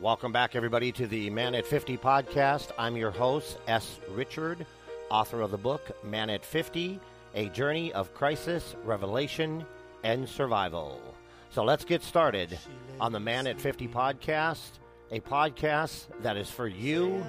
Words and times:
Welcome 0.00 0.32
back, 0.32 0.56
everybody, 0.56 0.92
to 0.92 1.06
the 1.06 1.28
Man 1.28 1.54
at 1.54 1.66
50 1.66 1.98
podcast. 1.98 2.70
I'm 2.78 2.96
your 2.96 3.10
host, 3.10 3.58
S. 3.68 4.00
Richard, 4.08 4.64
author 5.10 5.42
of 5.42 5.50
the 5.50 5.58
book 5.58 5.94
Man 6.02 6.30
at 6.30 6.42
50 6.42 6.98
A 7.34 7.50
Journey 7.50 7.92
of 7.92 8.14
Crisis, 8.14 8.76
Revelation, 8.82 9.66
and 10.02 10.26
Survival. 10.26 11.02
So 11.50 11.64
let's 11.64 11.84
get 11.84 12.02
started 12.02 12.58
on 12.98 13.12
the 13.12 13.20
Man 13.20 13.46
at 13.46 13.60
50 13.60 13.88
podcast, 13.88 14.70
a 15.10 15.20
podcast 15.20 16.06
that 16.22 16.38
is 16.38 16.48
for 16.48 16.66
you, 16.66 17.22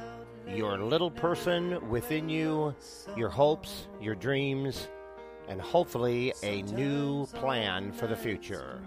your 0.47 0.77
little 0.77 1.11
person 1.11 1.89
within 1.89 2.29
you, 2.29 2.73
your 3.17 3.29
hopes, 3.29 3.87
your 3.99 4.15
dreams, 4.15 4.87
and 5.49 5.59
hopefully 5.59 6.31
a 6.41 6.61
new 6.61 7.25
plan 7.25 7.91
for 7.91 8.07
the 8.07 8.15
future. 8.15 8.79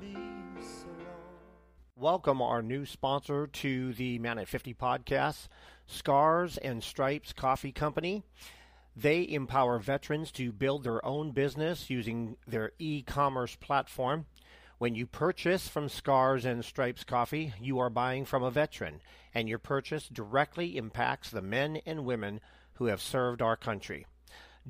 Welcome 2.05 2.43
our 2.43 2.61
new 2.61 2.85
sponsor 2.85 3.47
to 3.47 3.95
the 3.95 4.19
Man 4.19 4.39
at 4.39 4.47
50 4.47 4.75
podcast, 4.75 5.49
Scars 5.87 6.59
and 6.59 6.85
Stripes 6.85 7.33
Coffee 7.33 7.73
Company. 7.73 8.25
They 8.95 9.27
empower 9.27 9.79
veterans 9.79 10.31
to 10.33 10.53
build 10.53 10.85
their 10.85 11.03
own 11.03 11.31
business 11.31 11.89
using 11.89 12.37
their 12.47 12.73
e-commerce 12.79 13.57
platform. 13.57 14.27
When 14.77 14.95
you 14.95 15.07
purchase 15.07 15.67
from 15.67 15.89
Scars 15.89 16.45
and 16.45 16.63
Stripes 16.63 17.05
Coffee, 17.05 17.55
you 17.59 17.79
are 17.79 17.89
buying 17.89 18.27
from 18.27 18.43
a 18.43 18.51
veteran, 18.51 19.01
and 19.33 19.49
your 19.49 19.59
purchase 19.59 20.07
directly 20.07 20.77
impacts 20.77 21.31
the 21.31 21.41
men 21.41 21.81
and 21.87 22.05
women 22.05 22.41
who 22.75 22.85
have 22.85 23.01
served 23.01 23.41
our 23.41 23.57
country. 23.57 24.05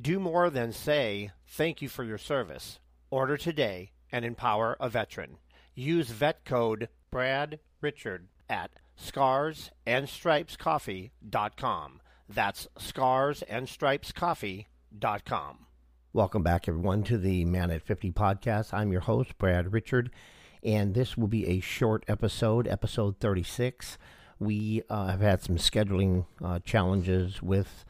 Do 0.01 0.20
more 0.20 0.51
than 0.51 0.70
say, 0.70 1.33
thank 1.48 1.83
you 1.83 1.89
for 1.89 2.05
your 2.05 2.16
service. 2.16 2.78
Order 3.11 3.37
today 3.37 3.91
and 4.12 4.25
empower 4.25 4.77
a 4.78 4.89
veteran. 4.89 5.39
Use 5.75 6.11
vet 6.11 6.45
code 6.45 6.89
Brad 7.15 7.61
Richard 7.81 8.27
at 8.51 8.73
scarsandstripescoffee.com. 9.01 12.01
That's 12.29 12.69
scarsandstripescoffee.com. 12.77 15.59
Welcome 16.12 16.43
back, 16.43 16.67
everyone, 16.67 17.05
to 17.05 17.17
the 17.17 17.45
Man 17.45 17.71
at 17.71 17.83
50 17.83 18.11
podcast. 18.11 18.75
I'm 18.75 18.91
your 18.91 19.03
host, 19.03 19.39
Brad 19.39 19.73
Richard, 19.73 20.11
and 20.65 20.95
this 20.95 21.17
will 21.17 21.29
be 21.29 21.47
a 21.47 21.61
short 21.61 22.03
episode, 22.09 22.67
episode 22.67 23.21
36. 23.21 23.97
We 24.41 24.83
uh, 24.91 25.06
have 25.06 25.21
had 25.21 25.41
some 25.41 25.56
scheduling 25.56 26.27
uh, 26.45 26.59
challenges 26.65 27.41
with 27.41 27.84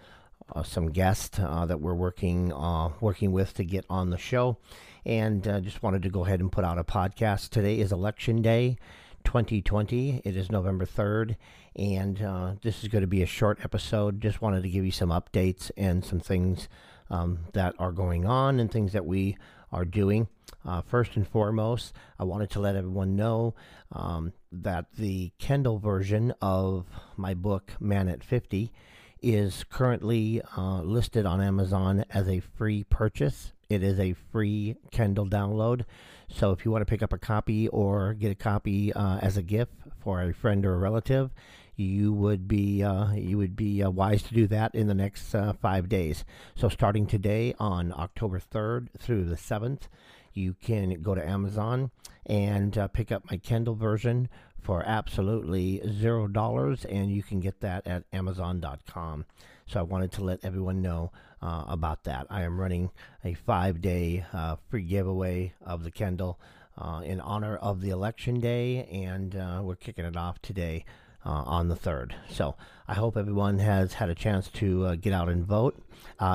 uh, 0.55 0.62
some 0.62 0.92
guests 0.92 1.38
uh, 1.38 1.64
that 1.64 1.81
we're 1.81 1.94
working 1.94 2.53
uh, 2.53 2.91
working 3.00 3.33
with 3.33 3.55
to 3.55 3.64
get 3.64 3.86
on 3.88 4.11
the 4.11 4.19
show, 4.19 4.59
and 5.06 5.48
uh, 5.48 5.61
just 5.61 5.83
wanted 5.83 6.03
to 6.03 6.11
go 6.11 6.27
ahead 6.27 6.41
and 6.41 6.53
put 6.53 6.66
out 6.66 6.78
a 6.78 6.84
podcast. 6.84 7.48
Today 7.48 7.81
is 7.81 7.91
election 7.91 8.42
day. 8.42 8.77
2020. 9.25 10.22
It 10.25 10.36
is 10.36 10.50
November 10.50 10.86
3rd, 10.86 11.36
and 11.77 12.22
uh, 12.22 12.53
this 12.62 12.83
is 12.83 12.89
going 12.89 13.03
to 13.03 13.08
be 13.08 13.22
a 13.22 13.27
short 13.27 13.58
episode. 13.64 14.20
Just 14.20 14.41
wanted 14.41 14.62
to 14.62 14.69
give 14.69 14.84
you 14.84 14.92
some 14.92 15.11
updates 15.11 15.70
and 15.77 16.05
some 16.05 16.20
things 16.20 16.69
um, 17.11 17.41
that 17.53 17.75
are 17.78 17.92
going 17.92 18.27
on 18.27 18.61
and 18.61 18.70
things 18.70 18.92
that 18.92 19.06
we 19.06 19.36
are 19.72 19.84
doing. 19.84 20.28
Uh, 20.64 20.81
first 20.83 21.16
and 21.16 21.27
foremost, 21.28 21.92
I 22.19 22.25
wanted 22.25 22.50
to 22.50 22.61
let 22.61 22.77
everyone 22.77 23.16
know 23.16 23.55
um, 23.92 24.33
that 24.53 24.86
the 24.97 25.33
Kindle 25.38 25.78
version 25.78 26.33
of 26.41 26.86
my 27.16 27.34
book, 27.34 27.72
Man 27.81 28.09
at 28.09 28.22
50, 28.22 28.72
is 29.20 29.64
currently 29.64 30.42
uh, 30.56 30.83
listed 30.83 31.27
on 31.27 31.41
Amazon 31.41 32.05
as 32.11 32.28
a 32.28 32.41
free 32.41 32.84
purchase. 32.84 33.53
It 33.75 33.83
is 33.83 33.98
a 33.98 34.14
free 34.33 34.77
Kindle 34.91 35.27
download. 35.27 35.84
So 36.28 36.53
if 36.53 36.64
you 36.64 36.70
want 36.70 36.83
to 36.83 36.91
pick 36.91 37.03
up 37.03 37.12
a 37.12 37.19
copy 37.19 37.69
or 37.69 38.14
get 38.14 38.31
a 38.31 38.36
copy 38.36 38.92
uh, 38.92 39.19
as 39.19 39.36
a 39.36 39.42
gift 39.42 39.72
for 40.00 40.22
a 40.22 40.33
friend 40.33 40.64
or 40.64 40.75
a 40.75 40.78
relative, 40.78 41.31
you 41.77 42.12
would 42.12 42.47
be 42.47 42.83
uh, 42.83 43.12
you 43.12 43.36
would 43.36 43.56
be 43.56 43.83
uh, 43.83 43.91
wise 43.91 44.22
to 44.22 44.34
do 44.34 44.47
that 44.47 44.75
in 44.75 44.86
the 44.86 44.94
next 44.94 45.34
uh, 45.34 45.53
five 45.55 45.89
days. 45.89 46.25
So 46.55 46.69
starting 46.69 47.06
today 47.06 47.55
on 47.58 47.92
October 47.92 48.39
third 48.39 48.91
through 48.98 49.25
the 49.25 49.37
seventh, 49.37 49.88
you 50.32 50.54
can 50.54 51.03
go 51.03 51.15
to 51.15 51.28
Amazon 51.28 51.91
and 52.27 52.78
uh, 52.78 52.88
pick 52.88 53.10
up 53.12 53.28
my 53.31 53.37
Kindle 53.37 53.75
version 53.75 54.28
for 54.60 54.82
absolutely 54.87 55.82
zero 55.87 56.27
dollars, 56.27 56.84
and 56.84 57.10
you 57.10 57.22
can 57.22 57.41
get 57.41 57.60
that 57.60 57.87
at 57.87 58.04
Amazon.com. 58.12 59.27
So 59.66 59.81
I 59.81 59.82
wanted 59.82 60.12
to 60.12 60.25
let 60.25 60.44
everyone 60.44 60.81
know 60.81 61.10
uh, 61.44 61.65
about 61.69 62.05
that. 62.05 62.27
I 62.31 62.43
am 62.43 62.59
running 62.59 62.91
a 63.25 63.34
five-day 63.34 64.25
uh, 64.32 64.56
free 64.69 64.82
giveaway 64.82 65.53
of 65.65 65.84
the 65.84 65.91
Kindle 65.91 66.41
uh, 66.78 67.03
in 67.05 67.21
honor 67.21 67.56
of 67.56 67.82
the 67.82 67.91
election 67.91 68.41
day, 68.41 68.84
and 68.91 69.37
uh, 69.37 69.60
we're 69.62 69.77
kicking 69.77 70.04
it 70.04 70.16
off 70.16 70.41
today. 70.43 70.84
Uh, 71.27 71.43
on 71.47 71.69
the 71.69 71.75
third. 71.75 72.15
So 72.28 72.54
I 72.87 72.93
hope 72.93 73.16
everyone 73.16 73.59
has 73.59 73.94
had 73.94 74.10
a 74.10 74.15
chance 74.15 74.49
to 74.49 74.84
uh, 74.84 74.94
get 74.94 75.15
out 75.15 75.31
and 75.31 75.43
vote. 75.43 75.83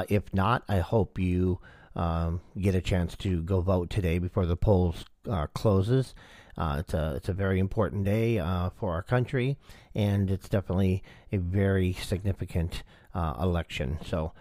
if 0.08 0.34
not, 0.34 0.64
I 0.68 0.80
hope 0.80 1.20
you 1.20 1.60
um, 1.96 2.42
get 2.60 2.74
a 2.74 2.82
chance 2.82 3.16
to 3.18 3.44
go 3.44 3.62
vote 3.62 3.92
today 3.92 4.18
before 4.18 4.48
the 4.48 4.58
polls 4.58 5.06
closes. 5.54 6.16
Uh, 6.60 6.76
it's 6.80 6.94
a 6.94 7.14
it's 7.16 7.30
a 7.30 7.34
very 7.34 7.58
important 7.58 8.04
day 8.04 8.38
uh, 8.38 8.70
for 8.78 8.92
our 8.92 9.02
country, 9.02 9.58
and 9.96 10.30
it's 10.30 10.50
definitely 10.50 11.02
a 11.32 11.38
very 11.38 11.94
significant 11.94 12.84
uh, 13.16 13.34
election. 13.40 13.98
So 14.06 14.34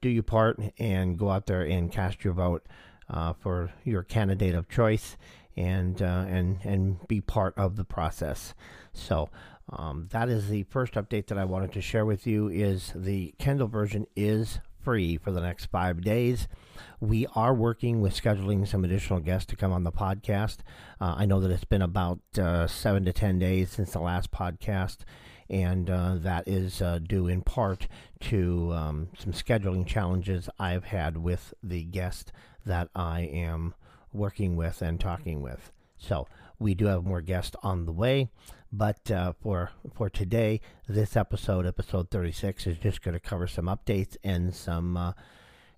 do 0.00 0.08
your 0.08 0.22
part 0.22 0.60
and 0.78 1.18
go 1.18 1.30
out 1.30 1.46
there 1.46 1.62
and 1.62 1.90
cast 1.90 2.24
your 2.24 2.34
vote 2.34 2.64
uh, 3.08 3.32
for 3.34 3.72
your 3.84 4.02
candidate 4.02 4.54
of 4.54 4.68
choice, 4.68 5.16
and 5.56 6.00
uh, 6.00 6.24
and 6.28 6.58
and 6.64 7.06
be 7.08 7.20
part 7.20 7.56
of 7.56 7.76
the 7.76 7.84
process. 7.84 8.54
So. 8.92 9.28
Um, 9.70 10.08
that 10.10 10.28
is 10.28 10.48
the 10.48 10.64
first 10.64 10.94
update 10.94 11.28
that 11.28 11.38
I 11.38 11.44
wanted 11.44 11.72
to 11.74 11.80
share 11.80 12.04
with 12.04 12.26
you. 12.26 12.48
Is 12.48 12.92
the 12.96 13.32
Kindle 13.38 13.68
version 13.68 14.06
is 14.16 14.58
free 14.82 15.16
for 15.16 15.30
the 15.30 15.40
next 15.40 15.66
five 15.66 16.02
days. 16.02 16.48
We 17.00 17.26
are 17.34 17.54
working 17.54 18.00
with 18.00 18.20
scheduling 18.20 18.66
some 18.66 18.84
additional 18.84 19.20
guests 19.20 19.46
to 19.46 19.56
come 19.56 19.72
on 19.72 19.84
the 19.84 19.92
podcast. 19.92 20.58
Uh, 21.00 21.14
I 21.16 21.26
know 21.26 21.40
that 21.40 21.50
it's 21.50 21.64
been 21.64 21.82
about 21.82 22.20
uh, 22.38 22.66
seven 22.66 23.04
to 23.04 23.12
10 23.12 23.38
days 23.38 23.70
since 23.70 23.92
the 23.92 24.00
last 24.00 24.30
podcast, 24.30 24.98
and 25.50 25.88
uh, 25.90 26.16
that 26.16 26.46
is 26.46 26.80
uh, 26.80 26.98
due 26.98 27.26
in 27.26 27.42
part 27.42 27.88
to 28.20 28.72
um, 28.72 29.08
some 29.18 29.32
scheduling 29.32 29.86
challenges 29.86 30.48
I've 30.58 30.84
had 30.84 31.16
with 31.16 31.54
the 31.62 31.84
guest 31.84 32.32
that 32.64 32.88
I 32.94 33.20
am 33.20 33.74
working 34.12 34.56
with 34.56 34.82
and 34.82 35.00
talking 35.00 35.42
with. 35.42 35.72
So 35.98 36.26
we 36.58 36.74
do 36.74 36.86
have 36.86 37.04
more 37.04 37.20
guests 37.20 37.56
on 37.62 37.86
the 37.86 37.92
way, 37.92 38.30
but 38.72 39.10
uh, 39.10 39.32
for 39.42 39.70
for 39.94 40.08
today, 40.08 40.60
this 40.88 41.16
episode, 41.16 41.66
episode 41.66 42.10
36, 42.10 42.66
is 42.66 42.78
just 42.78 43.02
going 43.02 43.14
to 43.14 43.20
cover 43.20 43.46
some 43.46 43.66
updates 43.66 44.16
and 44.24 44.54
some 44.54 44.96
uh, 44.96 45.12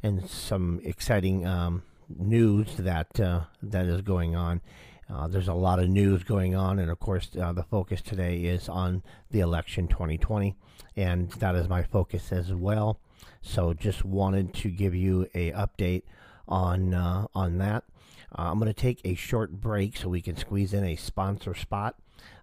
and 0.02 0.28
some 0.28 0.80
exciting 0.84 1.46
um, 1.46 1.82
news 2.08 2.76
that 2.78 3.18
uh, 3.18 3.44
that 3.62 3.86
is 3.86 4.02
going 4.02 4.36
on. 4.36 4.60
Uh, 5.08 5.28
there's 5.28 5.48
a 5.48 5.54
lot 5.54 5.78
of 5.78 5.88
news 5.88 6.24
going 6.24 6.54
on, 6.54 6.78
and 6.78 6.90
of 6.90 6.98
course, 6.98 7.30
uh, 7.40 7.52
the 7.52 7.62
focus 7.62 8.00
today 8.00 8.44
is 8.44 8.68
on 8.68 9.02
the 9.30 9.40
election 9.40 9.86
2020, 9.86 10.56
and 10.96 11.30
that 11.32 11.54
is 11.54 11.68
my 11.68 11.82
focus 11.82 12.32
as 12.32 12.52
well. 12.54 12.98
So, 13.42 13.74
just 13.74 14.04
wanted 14.04 14.54
to 14.54 14.70
give 14.70 14.94
you 14.94 15.28
a 15.34 15.52
update 15.52 16.02
on 16.48 16.94
uh, 16.94 17.26
on 17.34 17.58
that. 17.58 17.84
Uh, 18.36 18.50
I'm 18.50 18.58
going 18.58 18.72
to 18.72 18.80
take 18.80 19.00
a 19.04 19.14
short 19.14 19.52
break 19.60 19.96
so 19.96 20.08
we 20.08 20.22
can 20.22 20.36
squeeze 20.36 20.72
in 20.72 20.84
a 20.84 20.96
sponsor 20.96 21.54
spot 21.54 21.96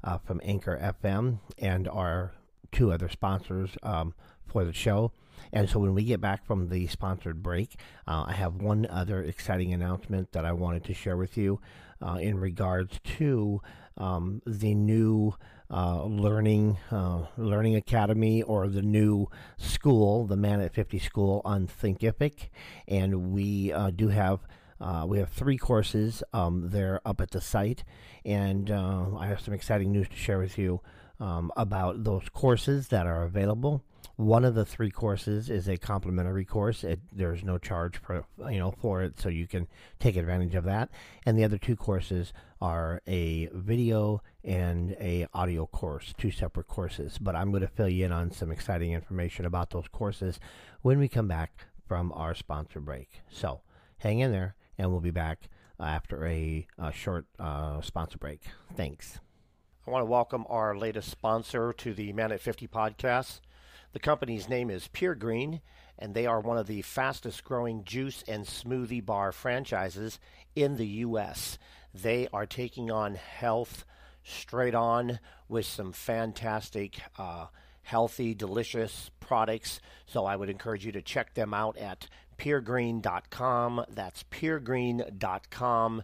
uh, 0.04 0.18
from 0.20 0.40
Anchor 0.44 0.78
FM 0.82 1.40
and 1.58 1.88
our 1.88 2.34
two 2.72 2.92
other 2.92 3.10
sponsors 3.10 3.72
um, 3.84 4.14
for 4.46 4.64
the 4.64 4.74
show. 4.74 5.12
And 5.53 5.69
so 5.69 5.80
when 5.80 5.94
we 5.94 6.03
get 6.03 6.22
back 6.22 6.46
from 6.46 6.69
the 6.69 6.88
sponsored 6.88 7.44
break, 7.44 7.80
uh, 8.08 8.25
I 8.28 8.34
have 8.34 8.56
one 8.56 8.86
other 8.88 9.22
exciting 9.24 9.74
announcement 9.74 10.31
that 10.31 10.46
I 10.46 10.53
wanted 10.53 10.84
to 10.86 10.94
share 10.94 11.18
with 11.18 11.38
you 11.38 11.59
uh, 12.02 12.16
in 12.16 12.40
regards 12.40 13.00
to 13.18 13.62
um, 13.97 14.42
the 14.46 14.74
new 14.74 15.34
uh, 15.69 16.03
learning 16.03 16.78
uh, 16.92 17.25
learning 17.38 17.75
academy 17.75 18.42
or 18.42 18.68
the 18.68 18.81
new 18.81 19.28
school, 19.57 20.25
the 20.25 20.36
Man 20.36 20.60
at 20.62 20.74
50 20.74 21.00
School 21.00 21.42
on 21.45 21.68
Thinkific. 21.68 22.50
And 22.88 23.31
we 23.31 23.72
uh, 23.72 23.92
do 23.92 24.10
have 24.10 24.42
uh, 24.81 25.06
we 25.07 25.19
have 25.19 25.30
three 25.30 25.57
courses. 25.57 26.24
Um, 26.33 26.69
they're 26.72 27.00
up 27.06 27.22
at 27.22 27.31
the 27.31 27.39
site, 27.39 27.83
and 28.25 28.72
uh, 28.72 29.16
I 29.18 29.28
have 29.28 29.39
some 29.39 29.54
exciting 29.54 29.92
news 29.92 30.10
to 30.10 30.16
share 30.16 30.39
with 30.39 30.57
you 30.57 30.81
um, 31.19 31.51
about 31.56 32.04
those 32.04 32.28
courses 32.30 32.88
that 32.88 33.06
are 33.06 33.24
available. 33.24 33.83
One 34.16 34.46
of 34.46 34.56
the 34.56 34.66
three 34.66 34.92
courses 34.92 35.50
is 35.50 35.68
a 35.68 35.78
complimentary 35.78 36.46
course. 36.46 36.84
It, 36.84 37.00
there's 37.12 37.44
no 37.44 37.58
charge 37.58 37.98
for 37.98 38.25
you 38.50 38.60
know 38.60 38.72
for 38.72 39.02
it, 39.02 39.19
so 39.19 39.30
you 39.30 39.48
can 39.48 39.68
take 40.00 40.16
advantage 40.16 40.56
of 40.56 40.66
that. 40.66 40.90
And 41.25 41.38
the 41.38 41.44
other 41.44 41.58
two 41.58 41.75
courses 41.75 42.34
are 42.62 43.02
a 43.08 43.50
video 43.54 44.22
and 44.44 44.92
a 45.00 45.28
audio 45.34 45.66
course, 45.66 46.13
two 46.18 46.31
separate 46.31 46.68
courses. 46.68 47.18
But 47.18 47.36
I'm 47.36 47.52
going 47.52 47.62
to 47.62 47.68
fill 47.68 47.90
you 47.90 48.06
in 48.06 48.12
on 48.12 48.31
some 48.31 48.52
exciting 48.52 48.92
information 48.92 49.46
about 49.46 49.72
those 49.72 49.88
courses 49.88 50.40
when 50.81 51.00
we 51.00 51.07
come 51.07 51.28
back 51.28 51.68
from 51.88 52.12
our 52.14 52.36
sponsor 52.36 52.80
break. 52.80 53.22
So 53.30 53.62
hang 53.98 54.19
in 54.19 54.31
there 54.31 54.56
and 54.78 54.92
we'll 54.92 55.02
be 55.02 55.12
back 55.12 55.50
after 55.80 56.25
a, 56.25 56.68
a 56.78 56.92
short 56.92 57.25
uh, 57.40 57.81
sponsor 57.81 58.18
break. 58.18 58.42
Thanks. 58.75 59.19
I 59.86 59.92
want 59.92 60.02
to 60.02 60.10
welcome 60.10 60.46
our 60.48 60.78
latest 60.78 61.10
sponsor 61.10 61.74
to 61.74 61.94
the 61.94 62.14
Man 62.14 62.31
at 62.31 62.40
50 62.40 62.68
podcast. 62.68 63.42
The 63.94 64.00
company's 64.00 64.48
name 64.48 64.70
is 64.70 64.88
Pure 64.88 65.16
Green, 65.16 65.60
and 66.00 66.14
they 66.14 66.26
are 66.26 66.40
one 66.40 66.58
of 66.58 66.68
the 66.68 66.82
fastest 66.82 67.44
growing 67.44 67.84
juice 67.84 68.24
and 68.26 68.46
smoothie 68.46 69.06
bar 69.06 69.34
franchises 69.34 70.18
in 70.56 70.78
the 70.78 70.88
U.S. 70.88 71.58
They 71.94 72.30
are 72.32 72.46
taking 72.46 72.90
on 72.90 73.16
health 73.16 73.84
straight 74.24 74.76
on 74.76 75.20
with 75.50 75.66
some 75.66 75.92
fantastic, 75.92 77.02
uh, 77.18 77.48
healthy, 77.84 78.34
delicious 78.34 79.12
products. 79.20 79.82
So 80.06 80.26
I 80.26 80.38
would 80.38 80.50
encourage 80.50 80.86
you 80.86 80.94
to 80.94 81.02
check 81.02 81.34
them 81.34 81.54
out 81.54 81.78
at 81.78 82.08
puregreen.com. 82.38 83.86
That's 83.90 84.24
puregreen.com 84.24 86.04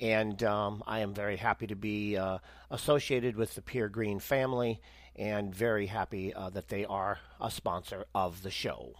and 0.00 0.42
um, 0.42 0.82
I 0.86 1.00
am 1.00 1.12
very 1.12 1.36
happy 1.36 1.66
to 1.66 1.76
be 1.76 2.16
uh, 2.16 2.38
associated 2.70 3.36
with 3.36 3.54
the 3.54 3.62
Pure 3.62 3.90
Green 3.90 4.18
family 4.18 4.80
and 5.16 5.54
very 5.54 5.86
happy 5.86 6.32
uh, 6.34 6.50
that 6.50 6.68
they 6.68 6.84
are 6.84 7.18
a 7.40 7.50
sponsor 7.50 8.04
of 8.14 8.42
the 8.42 8.50
show. 8.50 8.94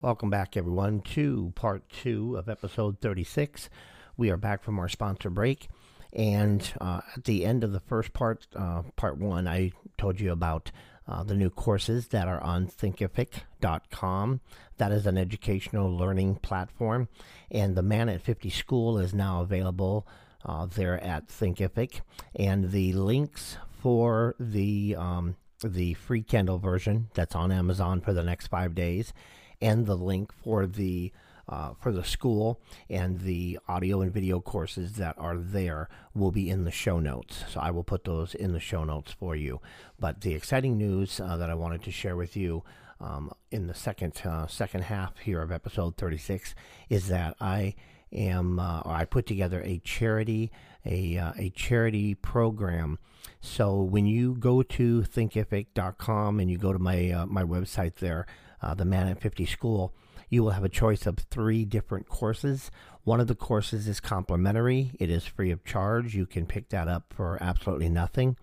Welcome 0.00 0.30
back, 0.30 0.56
everyone, 0.56 1.00
to 1.14 1.52
part 1.54 1.88
two 1.88 2.36
of 2.36 2.48
episode 2.48 3.00
36. 3.00 3.70
We 4.16 4.30
are 4.30 4.36
back 4.36 4.62
from 4.62 4.78
our 4.78 4.88
sponsor 4.88 5.30
break. 5.30 5.68
And 6.12 6.70
uh, 6.80 7.00
at 7.16 7.24
the 7.24 7.44
end 7.44 7.64
of 7.64 7.72
the 7.72 7.80
first 7.80 8.12
part, 8.12 8.46
uh, 8.54 8.82
part 8.96 9.18
one, 9.18 9.48
I 9.48 9.72
told 9.98 10.20
you 10.20 10.30
about 10.30 10.70
uh, 11.08 11.22
the 11.22 11.34
new 11.34 11.50
courses 11.50 12.08
that 12.08 12.28
are 12.28 12.42
on 12.42 12.66
thinkific.com. 12.66 14.40
That 14.76 14.92
is 14.92 15.06
an 15.06 15.18
educational 15.18 15.94
learning 15.94 16.36
platform. 16.36 17.08
And 17.50 17.76
the 17.76 17.82
Man 17.82 18.08
at 18.08 18.22
50 18.22 18.50
School 18.50 18.98
is 18.98 19.12
now 19.12 19.40
available 19.40 20.06
uh, 20.44 20.66
there 20.66 21.02
at 21.02 21.28
Thinkific. 21.28 22.00
And 22.36 22.70
the 22.70 22.92
links 22.92 23.56
for 23.84 24.34
the, 24.40 24.96
um, 24.96 25.36
the 25.62 25.92
free 25.92 26.22
Kindle 26.22 26.56
version 26.56 27.08
that's 27.12 27.34
on 27.34 27.52
Amazon 27.52 28.00
for 28.00 28.14
the 28.14 28.22
next 28.22 28.46
five 28.46 28.74
days, 28.74 29.12
and 29.60 29.84
the 29.84 29.94
link 29.94 30.32
for 30.32 30.66
the 30.66 31.12
uh, 31.46 31.74
for 31.78 31.92
the 31.92 32.02
school 32.02 32.58
and 32.88 33.20
the 33.20 33.58
audio 33.68 34.00
and 34.00 34.10
video 34.10 34.40
courses 34.40 34.94
that 34.94 35.14
are 35.18 35.36
there 35.36 35.90
will 36.14 36.30
be 36.30 36.48
in 36.48 36.64
the 36.64 36.70
show 36.70 36.98
notes. 36.98 37.44
So 37.50 37.60
I 37.60 37.70
will 37.70 37.84
put 37.84 38.04
those 38.04 38.34
in 38.34 38.54
the 38.54 38.60
show 38.60 38.84
notes 38.84 39.12
for 39.12 39.36
you. 39.36 39.60
But 40.00 40.22
the 40.22 40.32
exciting 40.32 40.78
news 40.78 41.20
uh, 41.20 41.36
that 41.36 41.50
I 41.50 41.54
wanted 41.54 41.82
to 41.82 41.90
share 41.90 42.16
with 42.16 42.38
you 42.38 42.64
um, 42.98 43.30
in 43.50 43.66
the 43.66 43.74
second 43.74 44.18
uh, 44.24 44.46
second 44.46 44.84
half 44.84 45.18
here 45.18 45.42
of 45.42 45.52
episode 45.52 45.98
36 45.98 46.54
is 46.88 47.08
that 47.08 47.36
I 47.38 47.74
am 48.14 48.58
uh, 48.58 48.80
or 48.80 48.92
I 48.92 49.04
put 49.04 49.26
together 49.26 49.62
a 49.64 49.78
charity 49.78 50.50
a 50.86 51.16
uh, 51.18 51.32
a 51.36 51.50
charity 51.50 52.14
program. 52.14 52.98
So 53.40 53.82
when 53.82 54.06
you 54.06 54.34
go 54.34 54.62
to 54.62 55.02
thinkific.com 55.02 56.40
and 56.40 56.50
you 56.50 56.58
go 56.58 56.72
to 56.72 56.78
my 56.78 57.10
uh, 57.10 57.26
my 57.26 57.42
website 57.42 57.96
there, 57.96 58.26
uh, 58.62 58.74
the 58.74 58.84
Man 58.84 59.08
at 59.08 59.20
50 59.20 59.46
School, 59.46 59.94
you 60.28 60.42
will 60.42 60.50
have 60.50 60.64
a 60.64 60.68
choice 60.68 61.06
of 61.06 61.18
three 61.18 61.64
different 61.64 62.08
courses. 62.08 62.70
One 63.04 63.20
of 63.20 63.26
the 63.26 63.34
courses 63.34 63.86
is 63.86 64.00
complimentary. 64.00 64.92
It 64.98 65.10
is 65.10 65.26
free 65.26 65.50
of 65.50 65.64
charge. 65.64 66.14
You 66.14 66.26
can 66.26 66.46
pick 66.46 66.70
that 66.70 66.88
up 66.88 67.12
for 67.14 67.38
absolutely 67.42 67.90
nothing. 67.90 68.36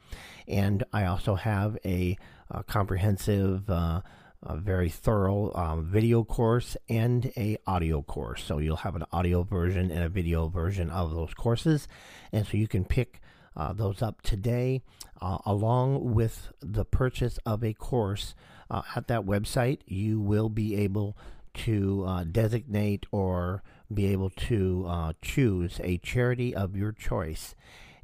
And 0.47 0.83
I 0.93 1.05
also 1.05 1.35
have 1.35 1.77
a, 1.83 2.17
a 2.51 2.63
comprehensive 2.63 3.69
uh, 3.69 4.01
a 4.43 4.57
very 4.57 4.89
thorough 4.89 5.53
um, 5.53 5.85
video 5.85 6.23
course 6.23 6.75
and 6.89 7.31
a 7.37 7.57
audio 7.67 8.01
course. 8.01 8.43
So 8.43 8.57
you'll 8.57 8.77
have 8.77 8.95
an 8.95 9.05
audio 9.11 9.43
version 9.43 9.91
and 9.91 10.03
a 10.03 10.09
video 10.09 10.47
version 10.47 10.89
of 10.89 11.11
those 11.11 11.33
courses, 11.33 11.87
and 12.31 12.45
so 12.45 12.57
you 12.57 12.67
can 12.67 12.85
pick 12.85 13.21
uh, 13.55 13.73
those 13.73 14.01
up 14.01 14.21
today, 14.21 14.81
uh, 15.21 15.37
along 15.45 16.13
with 16.13 16.51
the 16.61 16.85
purchase 16.85 17.37
of 17.45 17.63
a 17.63 17.73
course 17.73 18.33
uh, 18.69 18.81
at 18.95 19.07
that 19.07 19.21
website. 19.21 19.79
You 19.85 20.19
will 20.19 20.49
be 20.49 20.75
able 20.75 21.17
to 21.53 22.05
uh, 22.07 22.23
designate 22.23 23.05
or 23.11 23.61
be 23.93 24.07
able 24.07 24.29
to 24.29 24.85
uh, 24.87 25.13
choose 25.21 25.81
a 25.83 25.97
charity 25.97 26.55
of 26.55 26.75
your 26.77 26.93
choice, 26.93 27.55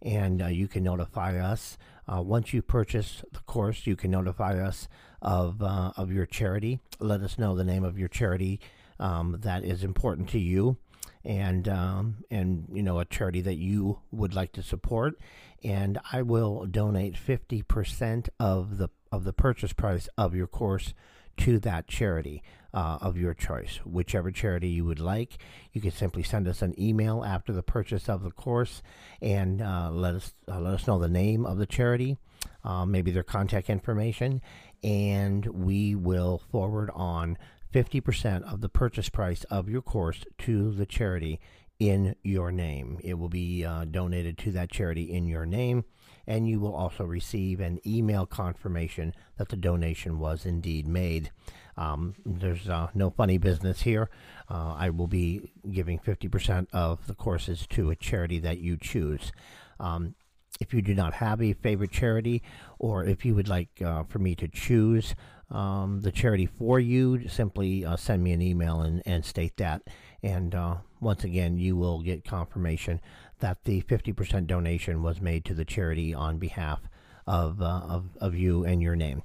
and 0.01 0.41
uh, 0.41 0.47
you 0.47 0.67
can 0.67 0.83
notify 0.83 1.37
us 1.37 1.77
once 2.07 2.53
you 2.53 2.61
purchase 2.61 3.23
the 3.31 3.39
course. 3.39 3.85
You 3.85 3.95
can 3.95 4.11
notify 4.11 4.63
us 4.63 4.87
of 5.21 5.61
uh, 5.61 5.91
of 5.97 6.11
your 6.11 6.25
charity. 6.25 6.79
Let 6.99 7.21
us 7.21 7.37
know 7.37 7.55
the 7.55 7.63
name 7.63 7.83
of 7.83 7.97
your 7.97 8.07
charity 8.07 8.59
um, 8.99 9.37
that 9.41 9.63
is 9.63 9.83
important 9.83 10.29
to 10.29 10.39
you, 10.39 10.77
and 11.23 11.67
um, 11.67 12.17
and 12.29 12.67
you 12.71 12.83
know 12.83 12.99
a 12.99 13.05
charity 13.05 13.41
that 13.41 13.55
you 13.55 13.99
would 14.11 14.33
like 14.33 14.53
to 14.53 14.63
support. 14.63 15.19
And 15.63 15.97
I 16.11 16.21
will 16.21 16.65
donate 16.65 17.17
fifty 17.17 17.61
percent 17.61 18.29
of 18.39 18.77
the 18.77 18.89
of 19.11 19.23
the 19.23 19.33
purchase 19.33 19.73
price 19.73 20.07
of 20.17 20.35
your 20.35 20.47
course 20.47 20.93
to 21.37 21.59
that 21.59 21.87
charity 21.87 22.43
uh, 22.73 22.97
of 23.01 23.17
your 23.17 23.33
choice, 23.33 23.79
whichever 23.85 24.31
charity 24.31 24.69
you 24.69 24.85
would 24.85 24.99
like. 24.99 25.37
You 25.73 25.81
can 25.81 25.91
simply 25.91 26.23
send 26.23 26.47
us 26.47 26.61
an 26.61 26.79
email 26.79 27.23
after 27.23 27.53
the 27.53 27.63
purchase 27.63 28.09
of 28.09 28.23
the 28.23 28.31
course 28.31 28.81
and 29.21 29.61
uh, 29.61 29.89
let 29.91 30.15
us 30.15 30.33
uh, 30.47 30.59
let 30.59 30.73
us 30.73 30.87
know 30.87 30.99
the 30.99 31.07
name 31.07 31.45
of 31.45 31.57
the 31.57 31.65
charity, 31.65 32.17
uh, 32.63 32.85
maybe 32.85 33.11
their 33.11 33.23
contact 33.23 33.69
information, 33.69 34.41
and 34.83 35.45
we 35.45 35.95
will 35.95 36.41
forward 36.51 36.89
on 36.93 37.37
50% 37.73 38.43
of 38.51 38.61
the 38.61 38.69
purchase 38.69 39.09
price 39.09 39.43
of 39.45 39.69
your 39.69 39.81
course 39.81 40.23
to 40.39 40.71
the 40.71 40.85
charity 40.85 41.39
in 41.79 42.15
your 42.23 42.51
name. 42.51 42.99
It 43.03 43.15
will 43.15 43.29
be 43.29 43.63
uh, 43.63 43.85
donated 43.85 44.37
to 44.39 44.51
that 44.53 44.71
charity 44.71 45.11
in 45.11 45.27
your 45.27 45.45
name, 45.45 45.85
and 46.25 46.47
you 46.47 46.59
will 46.59 46.73
also 46.73 47.03
receive 47.03 47.59
an 47.59 47.79
email 47.85 48.25
confirmation 48.25 49.13
that 49.37 49.49
the 49.49 49.57
donation 49.57 50.19
was 50.19 50.45
indeed 50.45 50.87
made. 50.87 51.31
Um, 51.77 52.15
there's 52.25 52.67
uh, 52.67 52.87
no 52.95 53.11
funny 53.11 53.37
business 53.37 53.81
here. 53.81 54.09
Uh, 54.49 54.75
I 54.77 54.89
will 54.89 55.07
be 55.07 55.51
giving 55.71 55.99
50% 55.99 56.67
of 56.73 57.05
the 57.05 57.13
courses 57.13 57.67
to 57.67 57.91
a 57.91 57.95
charity 57.95 58.39
that 58.39 58.57
you 58.57 58.77
choose. 58.77 59.31
Um, 59.79 60.15
if 60.59 60.73
you 60.73 60.81
do 60.81 60.95
not 60.95 61.13
have 61.13 61.41
a 61.41 61.53
favorite 61.53 61.91
charity, 61.91 62.41
or 62.79 63.05
if 63.05 63.23
you 63.23 63.35
would 63.35 63.47
like 63.47 63.81
uh, 63.81 64.03
for 64.03 64.17
me 64.17 64.33
to 64.35 64.47
choose 64.47 65.13
um, 65.49 66.01
the 66.01 66.11
charity 66.11 66.45
for 66.45 66.79
you, 66.79 67.27
simply 67.27 67.85
uh, 67.85 67.95
send 67.95 68.23
me 68.23 68.31
an 68.31 68.41
email 68.41 68.81
and, 68.81 69.01
and 69.05 69.23
state 69.23 69.57
that. 69.57 69.81
And 70.23 70.53
uh, 70.53 70.77
once 70.99 71.23
again, 71.23 71.57
you 71.57 71.75
will 71.75 72.01
get 72.01 72.25
confirmation 72.25 72.99
that 73.39 73.63
the 73.63 73.81
50% 73.83 74.47
donation 74.47 75.03
was 75.03 75.21
made 75.21 75.45
to 75.45 75.53
the 75.53 75.65
charity 75.65 76.13
on 76.13 76.37
behalf 76.37 76.81
of, 77.25 77.61
uh, 77.61 77.81
of, 77.87 78.09
of 78.19 78.35
you 78.35 78.65
and 78.65 78.81
your 78.81 78.95
name. 78.95 79.23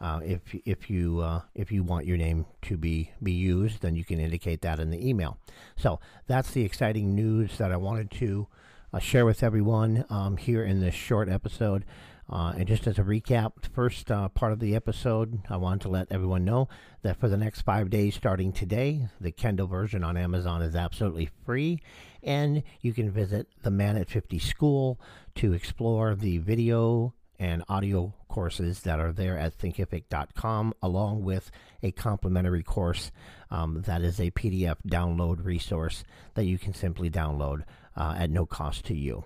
Uh, 0.00 0.20
if 0.22 0.40
if 0.66 0.90
you 0.90 1.20
uh, 1.20 1.40
if 1.54 1.70
you 1.70 1.82
want 1.82 2.04
your 2.04 2.18
name 2.18 2.44
to 2.60 2.76
be 2.76 3.10
be 3.22 3.32
used, 3.32 3.80
then 3.80 3.94
you 3.94 4.04
can 4.04 4.18
indicate 4.18 4.60
that 4.60 4.80
in 4.80 4.90
the 4.90 5.08
email. 5.08 5.38
So 5.76 6.00
that's 6.26 6.50
the 6.50 6.62
exciting 6.62 7.14
news 7.14 7.56
that 7.58 7.72
I 7.72 7.76
wanted 7.76 8.10
to 8.10 8.48
uh, 8.92 8.98
share 8.98 9.24
with 9.24 9.42
everyone 9.42 10.04
um, 10.10 10.36
here 10.36 10.62
in 10.62 10.80
this 10.80 10.94
short 10.94 11.28
episode. 11.28 11.84
Uh, 12.28 12.54
and 12.56 12.66
just 12.66 12.86
as 12.86 12.98
a 12.98 13.02
recap, 13.02 13.52
the 13.60 13.68
first 13.68 14.10
uh, 14.10 14.28
part 14.28 14.52
of 14.52 14.58
the 14.58 14.74
episode, 14.74 15.40
I 15.50 15.56
wanted 15.56 15.82
to 15.82 15.88
let 15.88 16.10
everyone 16.10 16.44
know 16.44 16.68
that 17.02 17.20
for 17.20 17.28
the 17.28 17.36
next 17.36 17.62
five 17.62 17.90
days 17.90 18.14
starting 18.14 18.52
today, 18.52 19.08
the 19.20 19.30
Kindle 19.30 19.66
version 19.66 20.02
on 20.02 20.16
Amazon 20.16 20.62
is 20.62 20.74
absolutely 20.74 21.28
free. 21.44 21.80
And 22.22 22.62
you 22.80 22.94
can 22.94 23.10
visit 23.10 23.48
the 23.62 23.70
Man 23.70 23.96
at 23.98 24.08
50 24.08 24.38
School 24.38 24.98
to 25.36 25.52
explore 25.52 26.14
the 26.14 26.38
video 26.38 27.12
and 27.38 27.62
audio 27.68 28.14
courses 28.28 28.80
that 28.80 29.00
are 29.00 29.12
there 29.12 29.38
at 29.38 29.58
thinkific.com, 29.58 30.72
along 30.82 31.22
with 31.24 31.50
a 31.82 31.92
complimentary 31.92 32.62
course 32.62 33.10
um, 33.50 33.82
that 33.82 34.02
is 34.02 34.18
a 34.18 34.30
PDF 34.30 34.76
download 34.86 35.44
resource 35.44 36.04
that 36.34 36.44
you 36.44 36.58
can 36.58 36.72
simply 36.72 37.10
download 37.10 37.64
uh, 37.96 38.14
at 38.18 38.30
no 38.30 38.46
cost 38.46 38.84
to 38.86 38.94
you. 38.94 39.24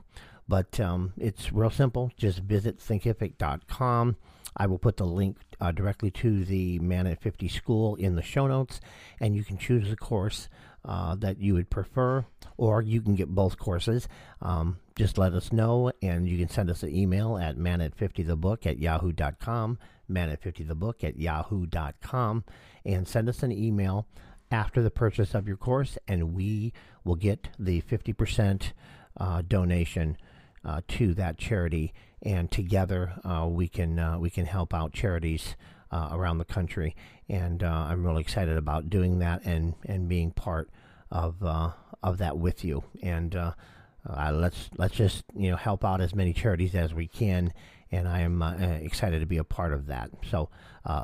But 0.49 0.81
um, 0.81 1.13
it's 1.19 1.53
real 1.53 1.71
simple. 1.71 2.11
Just 2.17 2.41
visit 2.41 2.79
thinkific.com. 2.79 4.17
I 4.57 4.67
will 4.67 4.79
put 4.79 4.97
the 4.97 5.07
link 5.07 5.37
uh, 5.61 5.73
directly 5.73 6.11
to 6.13 6.45
the 6.45 6.79
Man 6.81 7.07
at 7.07 7.23
50 7.23 7.49
School 7.49 7.95
in 7.97 8.17
the 8.17 8.23
show 8.23 8.47
notes, 8.47 8.81
and 9.21 9.37
you 9.37 9.45
can 9.45 9.59
choose 9.59 9.89
the 9.89 9.97
course 9.97 10.49
uh, 10.85 11.15
that 11.17 11.39
you 11.39 11.55
would 11.55 11.71
prefer, 11.71 12.25
or 12.57 12.83
you 12.83 13.01
can 13.01 13.15
get 13.15 13.29
both 13.29 13.59
courses. 13.59 14.09
Um, 14.41 14.79
just 14.97 15.19
let 15.19 15.33
us 15.33 15.53
know, 15.53 15.93
and 16.03 16.29
you 16.29 16.39
can 16.39 16.49
send 16.49 16.71
us 16.71 16.83
an 16.83 16.95
email 16.95 17.37
at 17.39 17.57
man 17.57 17.81
at 17.81 17.97
50thebook 17.97 18.67
at 18.67 18.79
yahoo.com, 18.79 19.79
man 20.09 20.31
at 20.31 20.43
50thebook 20.43 21.05
at 21.05 21.17
yahoo.com, 21.17 22.45
and 22.85 23.07
send 23.07 23.29
us 23.29 23.43
an 23.43 23.53
email 23.53 24.07
after 24.51 24.83
the 24.83 24.91
purchase 24.91 25.35
of 25.35 25.47
your 25.47 25.59
course, 25.59 25.99
and 26.09 26.35
we 26.35 26.73
will 27.05 27.17
get 27.17 27.49
the 27.59 27.83
50% 27.83 28.73
uh, 29.19 29.43
donation 29.47 30.17
uh, 30.69 30.83
to 30.87 31.15
that 31.15 31.39
charity. 31.39 31.95
And 32.23 32.51
together, 32.51 33.15
uh, 33.25 33.47
we 33.49 33.69
can 33.69 33.99
uh, 33.99 34.19
we 34.19 34.29
can 34.29 34.45
help 34.45 34.75
out 34.75 34.93
charities 34.93 35.57
uh, 35.91 36.11
around 36.13 36.39
the 36.39 36.45
country. 36.45 36.95
And 37.29 37.63
uh, 37.63 37.87
I'm 37.89 38.05
really 38.05 38.21
excited 38.21 38.59
about 38.59 38.91
doing 38.91 39.21
that 39.21 39.45
and 39.45 39.75
and 39.87 40.09
being 40.09 40.33
part 40.33 40.69
of 41.11 41.43
of 42.03 42.19
that 42.19 42.37
with 42.37 42.65
you. 42.65 42.85
And 43.03 43.35
let's 44.31 44.69
let's 44.77 44.95
just 44.95 45.25
you 45.35 45.51
know 45.51 45.57
help 45.57 45.85
out 45.85 46.01
as 46.01 46.15
many 46.15 46.33
charities 46.33 46.75
as 46.75 46.93
we 46.93 47.07
can, 47.07 47.53
and 47.91 48.07
I 48.07 48.21
am 48.21 48.43
excited 48.43 49.21
to 49.21 49.27
be 49.27 49.39
a 49.39 49.45
part 49.45 49.73
of 49.73 49.87
that. 49.87 50.11
So 50.29 50.51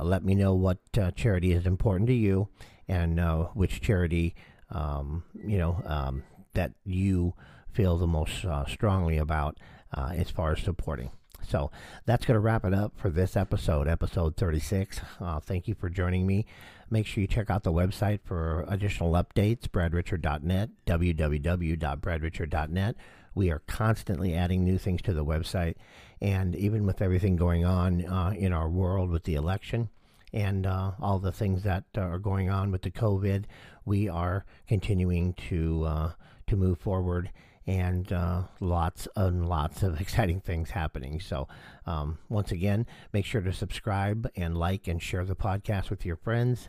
let 0.02 0.24
me 0.24 0.34
know 0.34 0.54
what 0.54 0.78
charity 1.14 1.52
is 1.52 1.64
important 1.64 2.08
to 2.08 2.14
you, 2.14 2.48
and 2.88 3.18
which 3.54 3.80
charity 3.80 4.34
um, 4.70 5.22
you 5.46 5.58
know 5.58 5.80
um, 5.86 6.24
that 6.54 6.72
you 6.84 7.34
feel 7.74 7.98
the 7.98 8.06
most 8.06 8.44
uh, 8.44 8.64
strongly 8.66 9.18
about 9.18 9.58
as 9.96 10.28
far 10.28 10.52
as 10.52 10.60
supporting. 10.60 11.10
So 11.48 11.70
that's 12.06 12.26
going 12.26 12.34
to 12.34 12.40
wrap 12.40 12.64
it 12.64 12.74
up 12.74 12.92
for 12.96 13.10
this 13.10 13.36
episode, 13.36 13.86
episode 13.86 14.36
36. 14.36 15.00
Uh, 15.20 15.38
thank 15.40 15.68
you 15.68 15.74
for 15.74 15.88
joining 15.88 16.26
me. 16.26 16.46
Make 16.90 17.06
sure 17.06 17.22
you 17.22 17.26
check 17.26 17.48
out 17.50 17.62
the 17.62 17.72
website 17.72 18.20
for 18.24 18.64
additional 18.68 19.12
updates, 19.12 19.68
bradrichard.net, 19.68 20.70
www.bradrichard.net. 20.86 22.96
We 23.34 23.50
are 23.50 23.62
constantly 23.66 24.34
adding 24.34 24.64
new 24.64 24.78
things 24.78 25.02
to 25.02 25.12
the 25.12 25.24
website, 25.24 25.74
and 26.20 26.54
even 26.54 26.86
with 26.86 27.02
everything 27.02 27.34
going 27.36 27.64
on 27.64 28.04
uh, 28.04 28.32
in 28.36 28.52
our 28.52 28.68
world 28.68 29.10
with 29.10 29.24
the 29.24 29.34
election 29.34 29.88
and 30.32 30.66
uh, 30.66 30.92
all 31.00 31.18
the 31.18 31.32
things 31.32 31.64
that 31.64 31.84
uh, 31.96 32.02
are 32.02 32.18
going 32.18 32.50
on 32.50 32.70
with 32.70 32.82
the 32.82 32.90
COVID, 32.90 33.44
we 33.84 34.08
are 34.08 34.44
continuing 34.68 35.32
to 35.48 35.84
uh, 35.84 36.12
to 36.46 36.56
move 36.56 36.78
forward 36.78 37.30
and 37.66 38.12
uh, 38.12 38.42
lots 38.60 39.08
and 39.16 39.48
lots 39.48 39.82
of 39.82 40.00
exciting 40.00 40.40
things 40.40 40.70
happening. 40.70 41.20
So, 41.20 41.48
um, 41.86 42.18
once 42.28 42.52
again, 42.52 42.86
make 43.12 43.24
sure 43.24 43.40
to 43.40 43.52
subscribe 43.52 44.28
and 44.36 44.56
like 44.56 44.88
and 44.88 45.02
share 45.02 45.24
the 45.24 45.36
podcast 45.36 45.90
with 45.90 46.04
your 46.04 46.16
friends. 46.16 46.68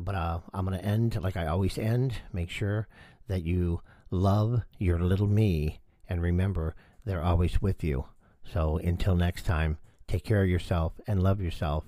But 0.00 0.14
uh, 0.14 0.40
I'm 0.54 0.64
going 0.64 0.78
to 0.78 0.84
end 0.84 1.20
like 1.22 1.36
I 1.36 1.46
always 1.46 1.78
end. 1.78 2.14
Make 2.32 2.50
sure 2.50 2.88
that 3.28 3.44
you 3.44 3.82
love 4.10 4.62
your 4.78 4.98
little 4.98 5.26
me 5.26 5.80
and 6.08 6.22
remember 6.22 6.74
they're 7.04 7.22
always 7.22 7.60
with 7.60 7.84
you. 7.84 8.06
So, 8.44 8.78
until 8.78 9.14
next 9.16 9.46
time, 9.46 9.78
take 10.06 10.24
care 10.24 10.42
of 10.42 10.48
yourself 10.48 10.94
and 11.06 11.22
love 11.22 11.40
yourself. 11.40 11.84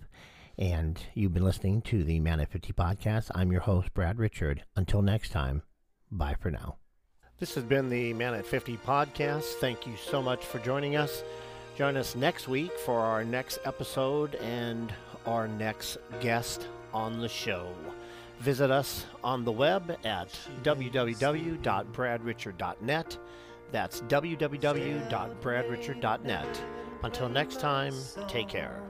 And 0.56 1.00
you've 1.14 1.34
been 1.34 1.44
listening 1.44 1.82
to 1.82 2.04
the 2.04 2.20
Man 2.20 2.38
at 2.38 2.52
50 2.52 2.72
podcast. 2.74 3.30
I'm 3.34 3.50
your 3.50 3.62
host, 3.62 3.92
Brad 3.92 4.18
Richard. 4.18 4.64
Until 4.76 5.02
next 5.02 5.30
time, 5.30 5.62
bye 6.12 6.36
for 6.40 6.50
now. 6.50 6.76
This 7.40 7.56
has 7.56 7.64
been 7.64 7.90
the 7.90 8.12
Man 8.12 8.34
at 8.34 8.46
50 8.46 8.76
podcast. 8.78 9.54
Thank 9.54 9.84
you 9.86 9.94
so 9.96 10.22
much 10.22 10.44
for 10.44 10.60
joining 10.60 10.94
us. 10.96 11.24
Join 11.76 11.96
us 11.96 12.14
next 12.14 12.46
week 12.46 12.70
for 12.78 13.00
our 13.00 13.24
next 13.24 13.58
episode 13.64 14.36
and 14.36 14.94
our 15.26 15.48
next 15.48 15.96
guest 16.20 16.68
on 16.92 17.18
the 17.20 17.28
show. 17.28 17.74
Visit 18.38 18.70
us 18.70 19.06
on 19.24 19.44
the 19.44 19.50
web 19.50 19.98
at 20.04 20.28
www.bradrichard.net. 20.62 23.18
That's 23.72 24.00
www.bradrichard.net. 24.02 26.62
Until 27.02 27.28
next 27.28 27.58
time, 27.60 27.94
take 28.28 28.48
care. 28.48 28.80